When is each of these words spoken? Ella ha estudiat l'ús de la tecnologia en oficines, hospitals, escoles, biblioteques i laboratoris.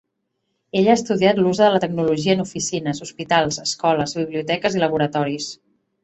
Ella 0.79 0.91
ha 0.93 0.97
estudiat 0.99 1.41
l'ús 1.41 1.59
de 1.63 1.67
la 1.75 1.81
tecnologia 1.83 2.35
en 2.37 2.41
oficines, 2.43 3.01
hospitals, 3.07 3.59
escoles, 3.65 4.15
biblioteques 4.21 4.79
i 4.79 4.83
laboratoris. 4.85 5.51